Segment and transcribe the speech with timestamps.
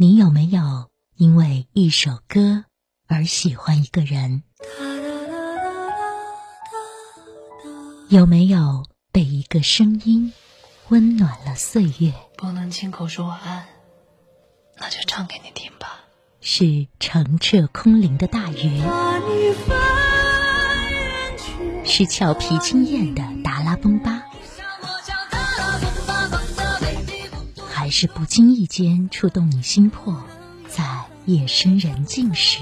[0.00, 2.64] 你有没有因为一首歌
[3.06, 4.44] 而喜欢一个人？
[8.08, 10.32] 有没有被一个声音
[10.88, 12.14] 温暖了岁月？
[12.38, 13.66] 不能亲口说晚安，
[14.78, 16.00] 那就唱给你听吧。
[16.40, 18.80] 是澄澈空灵的大鱼，
[21.84, 24.22] 是俏皮惊艳的达拉崩巴，
[27.90, 30.16] 是不经意间触动你心魄，
[30.68, 30.84] 在
[31.26, 32.60] 夜深人静时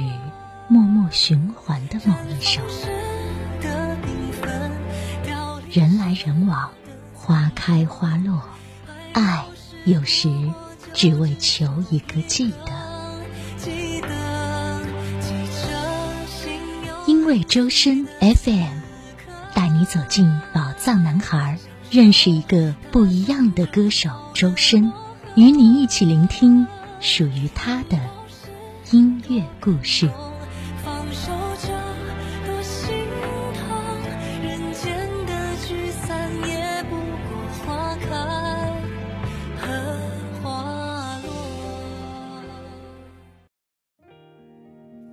[0.68, 2.62] 默默循环的某一首。
[5.70, 6.70] 人来人往，
[7.12, 8.42] 花开花落，
[9.12, 9.44] 爱
[9.84, 10.30] 有时
[10.94, 12.72] 只为求一个记得。
[17.06, 18.78] 因为周深 FM
[19.54, 21.58] 带你走进宝藏男孩，
[21.90, 24.90] 认识一个不一样的歌手周深，
[25.38, 26.66] 与你一起聆听
[26.98, 27.96] 属于他的
[28.90, 30.10] 音乐故事。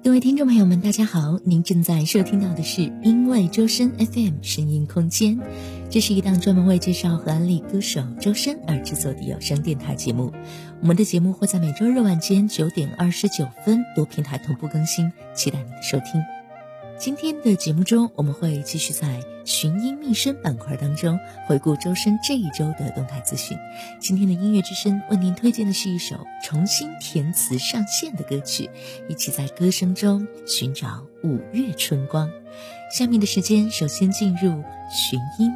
[0.03, 1.39] 各位听众朋友们，大家好！
[1.43, 5.39] 您正在收听到的是因为周深 FM 声音空间，
[5.95, 10.29] 这是一档专门为介绍和安利歌手周深而制作的有声电台节目。
[10.81, 16.21] 我们的节目会在每周日晚间九点二十九分多平台同步更新，期待您的收听。
[16.99, 23.57] 今天的节目中，我们会继续在寻音觅声板块当中回顾周深这一周的动态资讯。
[23.97, 28.69] 今天的音乐之声为您推荐的是一首重新填词上线的歌曲，
[29.07, 32.29] 一起在歌声中寻找五月春光。
[32.91, 35.49] 下面的时间，首先进入寻音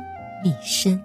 [0.44, 1.02] 觅声。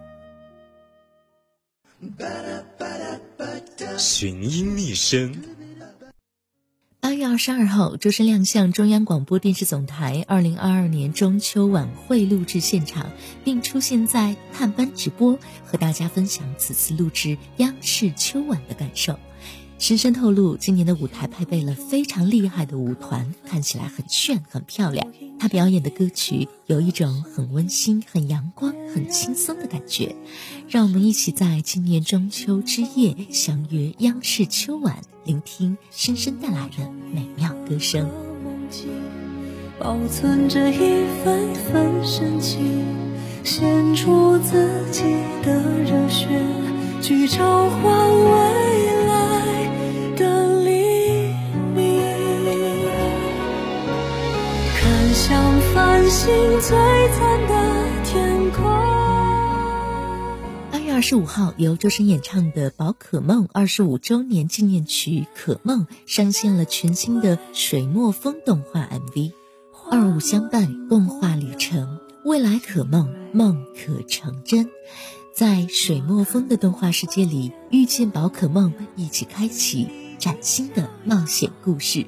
[3.99, 5.35] 寻音觅声。
[7.01, 13.11] 八月二十二号，周深亮相中央广播电视总台二零二二年中秋晚会录制现场，
[13.45, 19.19] 并出现在探班直播，和大家分享此次录制央视秋晚的感受。
[19.79, 25.07] 深深透露，今年的舞台配备了非常厉害的舞团，看起来很炫、很漂亮。
[25.39, 30.15] 他表演的歌曲有一种很温馨、很阳光、很轻松的感觉。
[30.69, 38.09] 让我们一起在今年中秋之夜相约央视秋晚，聆听深深带来的美妙歌声。
[39.79, 42.83] 保存着一份份深情，
[43.43, 45.03] 献出自己
[45.43, 46.29] 的热血，
[47.03, 48.74] 去召唤未
[56.15, 56.69] 星璀
[57.19, 58.65] 璨的天空。
[60.93, 69.33] 二十五号，由周深演唱的《宝可梦》二十五周年纪念曲《可梦》上线了全新的水墨风动画 MV，
[69.91, 74.71] 二五相伴，共话旅程，未来可梦，梦可成真，
[75.35, 79.89] 在水墨风的动画世界里遇见宝可梦，一起开启
[80.21, 82.07] 崭新的冒险故事。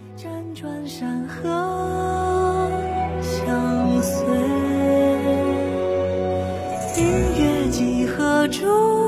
[8.48, 9.05] 住。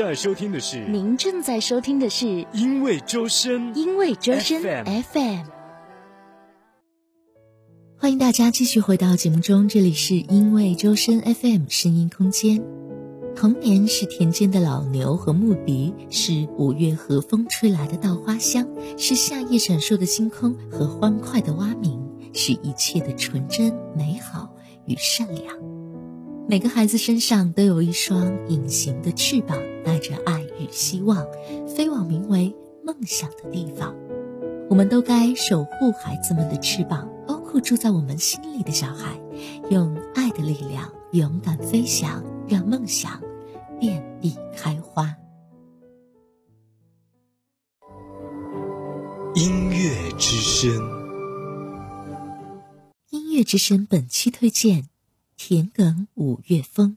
[0.00, 5.44] 在收听的是，您正在收听的是因为周深，因为周深 FM。
[7.98, 12.64] 欢迎大家继续回到节目中，这里是因为周深 FM 声音空间。
[13.36, 18.66] 童年是田间的老牛和牧笛，是五月和风吹来的稻花香，
[18.96, 22.00] 是夏夜闪烁的星空和欢快的蛙鸣，
[22.32, 24.50] 是一切的纯真、美好
[24.86, 25.54] 与善良。
[26.48, 31.26] 每个孩子身上都有一双隐形的翅膀，带着爱与希望，
[31.66, 32.54] 飞往名为
[32.84, 33.94] 梦想的地方。
[34.68, 39.20] 我们都该守护孩子们的翅膀，包括括住在我们心里的小孩，
[39.70, 43.20] 用爱的力量勇敢飞翔，让梦想
[43.80, 45.16] 遍地开花。
[49.34, 50.70] 音乐之声，
[53.10, 54.82] 音乐之声本期推荐
[55.36, 56.96] 《田埂五月风》。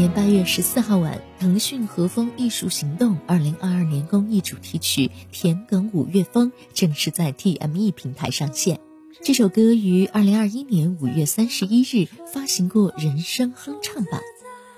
[0.00, 8.80] 年八月十四号晚，腾讯和风艺术行动二零二二年公益主题曲《田埂五月风》正式在 TME 平台上线。
[9.22, 14.22] 这首歌于二零二一年五月三十一日发行过人声哼唱版，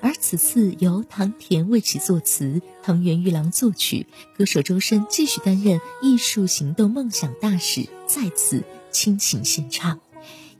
[0.00, 10.00] 而此次由唐田为其作词，藤原玉郎作曲，歌手周深继续担任艺术行动梦想大使，再次倾情献唱。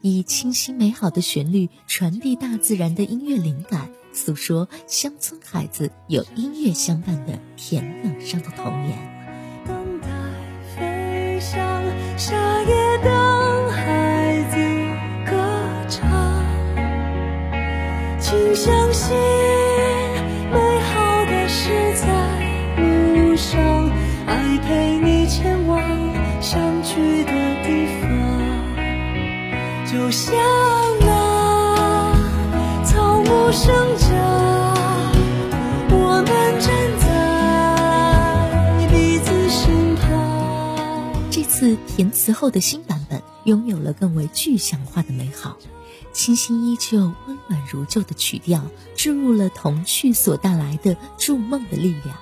[0.03, 8.99] 以清新美好的旋律传递大自然的音乐灵感，诉说乡村孩子有音乐相伴的田埂上的童年。
[9.67, 10.09] 等待
[10.77, 11.59] 飞翔，
[12.17, 14.57] 夏夜等孩子
[15.31, 15.33] 歌
[15.89, 16.01] 唱，
[18.21, 19.17] 请相信
[20.53, 22.07] 美好的事在
[22.77, 23.91] 路上，
[24.27, 25.81] 爱陪你前往
[26.41, 27.33] 想去的
[27.65, 28.11] 地方。
[29.91, 30.35] 就像
[33.53, 35.13] 生长，
[35.91, 36.27] 我们
[36.59, 41.31] 站在彼此身旁。
[41.31, 45.59] 这次填词后的新版本拥有了更为具象化的美好，
[46.15, 48.65] 清新依旧、温婉如旧的曲调
[48.97, 52.17] 注入了童趣所带来的筑梦的力量，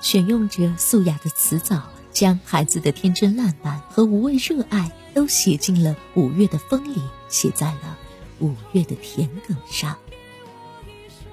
[0.00, 1.82] 选用着素雅的词藻，
[2.12, 4.90] 将孩子的天真烂漫和无畏热爱。
[5.14, 6.98] 都写进了五月的风里，
[7.28, 7.98] 写在了
[8.40, 9.94] 五月的田埂上。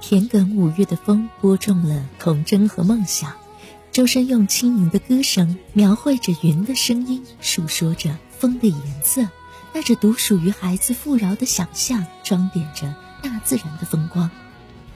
[0.02, 3.34] 田埂五月的风播种了童真和梦想。
[3.92, 9.28] 周深用轻盈的歌声描绘着云的声音，诉说着风的颜色，
[9.74, 14.30] 带着独属于孩子富饶的想象，装点着大自然的风光。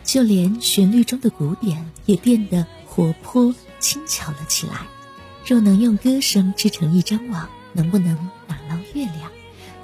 [0.04, 4.82] 就连旋律中的鼓点也变得活泼轻巧了起来。
[5.46, 8.78] 若能用歌声织成一张网，能不能打捞？
[8.94, 9.32] 月亮，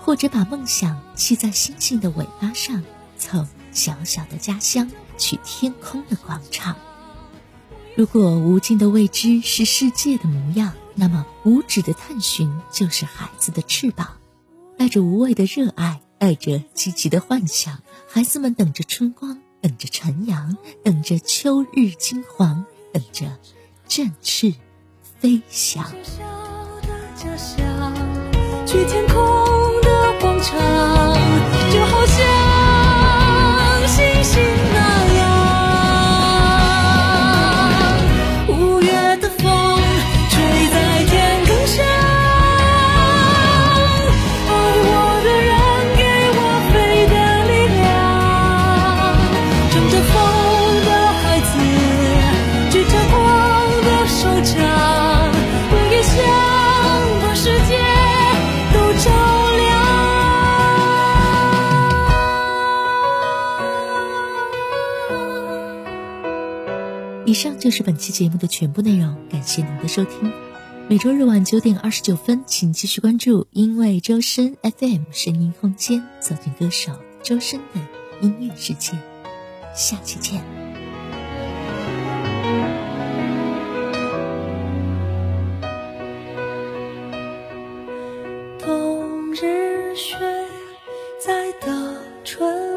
[0.01, 2.83] 或者把梦想系在星星的尾巴上，
[3.17, 6.75] 从小小的家乡去天空的广场。
[7.95, 14.17] 如果无尽的未知是世界的模样，那么无止的探寻就是孩子的翅膀。
[14.77, 23.37] 带着无畏的热爱，带着积极的幻想，孩子们等着春光，等着晨阳，等着秋日金黄，等着
[23.87, 24.55] 振翅
[25.19, 25.85] 飞翔。
[28.65, 29.38] 去天空
[67.69, 70.33] 就是本期节目的全部内容，感谢您的收听。
[70.87, 77.79] 每周日晚九点二十九分，请继续关注“因为周深 FM” 声音空间，走进歌手周深的
[78.21, 78.93] 音乐世界。
[79.75, 80.43] 下期见。
[88.57, 90.17] 冬日雪
[91.23, 92.68] 在等春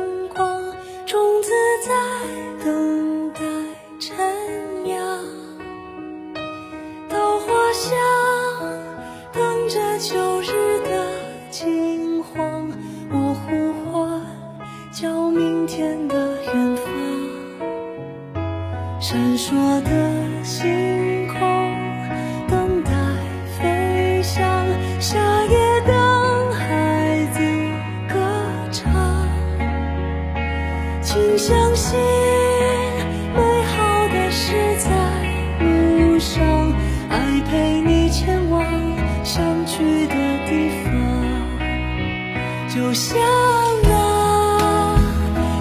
[43.90, 44.96] 啊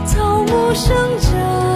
[0.05, 1.70] 草木生长。